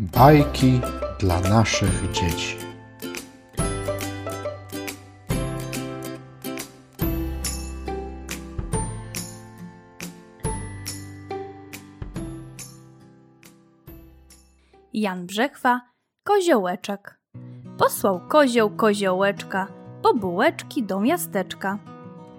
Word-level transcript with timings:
Bajki 0.00 0.80
dla 1.18 1.40
naszych 1.40 2.10
dzieci. 2.12 2.56
Jan 14.92 15.26
Brzechwa, 15.26 15.80
koziołeczek. 16.24 17.20
Posłał 17.78 18.20
kozioł 18.28 18.70
koziołeczka 18.70 19.66
po 20.02 20.14
bułeczki 20.14 20.82
do 20.82 21.00
miasteczka. 21.00 21.78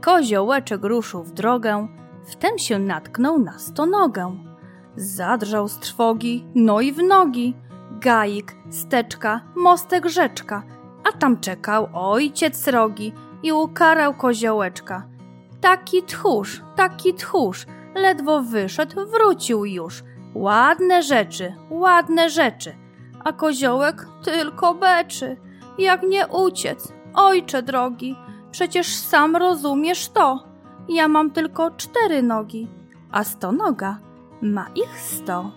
Koziołeczek 0.02 0.84
ruszył 0.84 1.24
w 1.24 1.32
drogę, 1.32 1.88
wtem 2.26 2.58
się 2.58 2.80
natknął 2.80 3.40
na 3.40 3.60
stonogę. 3.60 4.51
Zadrżał 4.96 5.68
z 5.68 5.80
trwogi, 5.80 6.46
no 6.56 6.82
i 6.82 6.92
w 6.92 7.04
nogi. 7.04 7.56
Gajik, 7.92 8.56
steczka, 8.70 9.42
mostek 9.56 10.06
rzeczka, 10.10 10.64
a 11.10 11.18
tam 11.18 11.40
czekał 11.40 11.88
ojciec 11.94 12.58
srogi 12.58 13.14
i 13.44 13.52
ukarał 13.52 14.14
koziołeczka. 14.14 15.08
Taki 15.62 16.04
tchórz, 16.04 16.62
taki 16.76 17.14
tchórz, 17.14 17.66
ledwo 17.96 18.42
wyszedł, 18.42 18.96
wrócił 19.08 19.66
już. 19.66 20.04
Ładne 20.36 21.04
rzeczy, 21.04 21.54
ładne 21.70 22.30
rzeczy, 22.30 22.76
a 23.24 23.34
koziołek 23.34 24.08
tylko 24.24 24.74
beczy. 24.74 25.38
Jak 25.78 26.04
nie 26.04 26.28
uciec, 26.28 26.94
ojcze 27.14 27.64
drogi, 27.64 28.16
przecież 28.52 28.96
sam 28.96 29.36
rozumiesz 29.36 30.10
to. 30.10 30.44
Ja 30.90 31.08
mam 31.08 31.32
tylko 31.32 31.72
cztery 31.72 32.24
nogi, 32.24 32.68
a 33.12 33.24
stonoga 33.24 33.98
ma 34.42 34.66
ich 34.76 35.00
sto. 35.00 35.52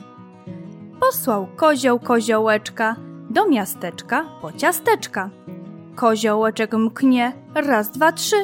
Posłał 1.01 1.47
kozioł 1.57 1.99
koziołeczka 1.99 2.97
do 3.31 3.49
miasteczka 3.49 4.25
po 4.41 4.53
ciasteczka. 4.53 5.31
Koziołeczek 5.95 6.75
mknie, 6.75 7.33
raz, 7.55 7.91
dwa, 7.91 8.13
trzy. 8.13 8.37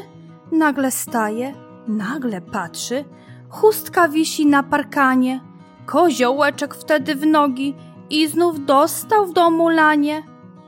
Nagle 0.53 0.91
staje, 0.91 1.55
nagle 1.89 2.41
patrzy. 2.41 3.05
Chustka 3.49 4.09
wisi 4.09 4.47
na 4.47 4.63
parkanie. 4.63 5.41
Koziołeczek 5.87 6.75
wtedy 6.75 7.15
w 7.15 7.27
nogi 7.27 7.75
i 8.11 8.29
znów 8.29 8.65
dostał 8.65 9.27
w 9.27 9.33
domu 9.33 9.69
lanie, 9.69 10.23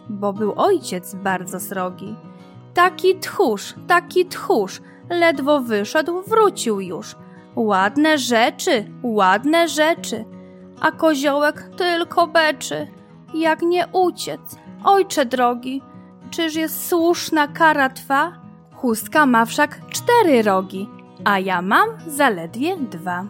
bo 0.08 0.32
był 0.32 0.52
ojciec 0.56 1.14
bardzo 1.14 1.60
srogi. 1.60 2.16
Taki 2.74 3.18
tchórz, 3.18 3.74
taki 3.86 4.26
tchórz, 4.26 4.80
ledwo 5.10 5.60
wyszedł, 5.60 6.22
wrócił 6.22 6.80
już. 6.80 7.16
Ładne 7.56 8.18
rzeczy, 8.18 8.84
ładne 9.02 9.68
rzeczy, 9.68 10.24
a 10.80 10.92
koziołek 10.92 11.70
tylko 11.76 12.26
beczy. 12.26 12.86
Jak 13.34 13.62
nie 13.62 13.86
uciec, 13.92 14.40
ojcze 14.84 15.26
drogi, 15.26 15.82
czyż 16.30 16.54
jest 16.54 16.88
słuszna 16.88 17.48
kara 17.48 17.88
twa? 17.88 18.32
Chustka 18.74 19.26
ma 19.26 19.44
wszak 19.44 19.80
cztery 19.90 20.42
rogi, 20.42 20.88
a 21.24 21.38
ja 21.38 21.62
mam 21.62 21.88
zaledwie 22.06 22.76
dwa. 22.76 23.26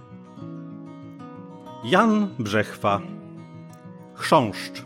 Jan 1.85 2.29
Brzechwa 2.39 3.01
Chrząszcz 4.15 4.85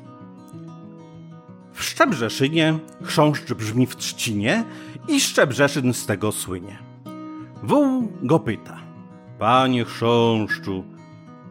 W 1.72 1.82
Szczebrzeszynie 1.82 2.78
chrząszcz 3.02 3.52
brzmi 3.52 3.86
w 3.86 3.96
trzcinie 3.96 4.64
i 5.08 5.20
Szczebrzeszyn 5.20 5.94
z 5.94 6.06
tego 6.06 6.32
słynie. 6.32 6.78
Wół 7.62 8.12
go 8.22 8.38
pyta. 8.38 8.85
Panie 9.38 9.84
chrząszczu, 9.84 10.84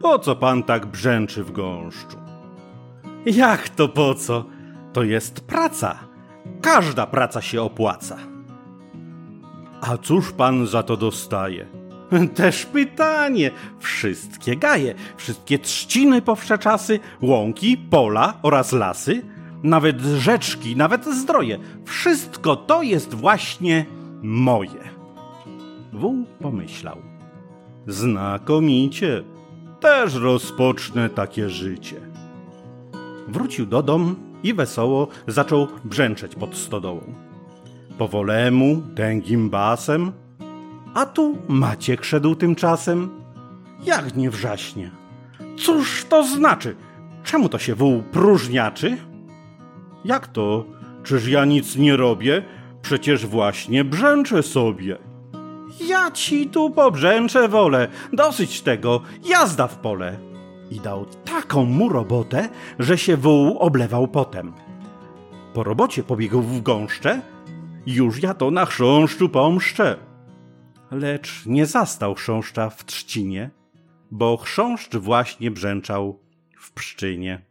po 0.00 0.18
co 0.18 0.36
pan 0.36 0.62
tak 0.62 0.86
brzęczy 0.86 1.44
w 1.44 1.52
gąszczu? 1.52 2.16
Jak 3.26 3.68
to 3.68 3.88
po 3.88 4.14
co? 4.14 4.44
To 4.92 5.02
jest 5.02 5.40
praca. 5.40 5.98
Każda 6.62 7.06
praca 7.06 7.42
się 7.42 7.62
opłaca. 7.62 8.16
A 9.80 9.96
cóż 9.96 10.32
pan 10.32 10.66
za 10.66 10.82
to 10.82 10.96
dostaje? 10.96 11.66
Też 12.34 12.66
pytanie. 12.66 13.50
Wszystkie 13.80 14.56
gaje, 14.56 14.94
wszystkie 15.16 15.58
trzciny 15.58 16.22
powszeczasy, 16.22 17.00
łąki, 17.22 17.76
pola 17.76 18.34
oraz 18.42 18.72
lasy, 18.72 19.22
nawet 19.62 20.00
rzeczki, 20.00 20.76
nawet 20.76 21.04
zdroje, 21.04 21.58
wszystko 21.84 22.56
to 22.56 22.82
jest 22.82 23.14
właśnie 23.14 23.86
moje. 24.22 24.90
Wół 25.92 26.26
pomyślał. 26.40 27.15
Znakomicie, 27.86 29.22
też 29.80 30.14
rozpocznę 30.14 31.10
takie 31.10 31.50
życie. 31.50 31.96
Wrócił 33.28 33.66
do 33.66 33.82
dom 33.82 34.16
i 34.42 34.54
wesoło 34.54 35.08
zaczął 35.26 35.68
brzęczeć 35.84 36.34
pod 36.34 36.56
stodołą. 36.56 37.14
Powolemu, 37.98 38.82
tęgim 38.96 39.50
basem, 39.50 40.12
a 40.94 41.06
tu 41.06 41.38
Maciek 41.48 42.04
szedł 42.04 42.34
tymczasem. 42.34 43.10
Jak 43.84 44.16
nie 44.16 44.30
wrzaśnie? 44.30 44.90
Cóż 45.58 46.04
to 46.08 46.24
znaczy? 46.24 46.76
Czemu 47.24 47.48
to 47.48 47.58
się 47.58 47.74
wół 47.74 48.02
próżniaczy? 48.02 48.96
Jak 50.04 50.26
to? 50.26 50.64
Czyż 51.04 51.28
ja 51.28 51.44
nic 51.44 51.76
nie 51.76 51.96
robię? 51.96 52.42
Przecież 52.82 53.26
właśnie 53.26 53.84
brzęczę 53.84 54.42
sobie. 54.42 54.98
Ja 55.80 56.10
ci 56.10 56.46
tu 56.46 56.70
pobrzęczę 56.70 57.48
wolę, 57.48 57.88
dosyć 58.12 58.60
tego, 58.60 59.00
jazda 59.24 59.66
w 59.66 59.78
pole. 59.78 60.18
I 60.70 60.80
dał 60.80 61.06
taką 61.24 61.64
mu 61.64 61.88
robotę, 61.88 62.48
że 62.78 62.98
się 62.98 63.16
wół 63.16 63.58
oblewał 63.58 64.08
potem. 64.08 64.52
Po 65.54 65.64
robocie 65.64 66.02
pobiegł 66.02 66.42
w 66.42 66.62
gąszcze, 66.62 67.20
już 67.86 68.22
ja 68.22 68.34
to 68.34 68.50
na 68.50 68.66
chrząszczu 68.66 69.28
pomszczę. 69.28 69.96
Lecz 70.90 71.46
nie 71.46 71.66
zastał 71.66 72.14
chrząszcza 72.14 72.70
w 72.70 72.84
trzcinie, 72.84 73.50
bo 74.10 74.36
chrząszcz 74.36 74.96
właśnie 74.96 75.50
brzęczał 75.50 76.20
w 76.60 76.72
pszczynie. 76.72 77.42